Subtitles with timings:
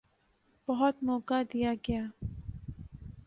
[0.67, 2.03] بہت موقع دیا گیا۔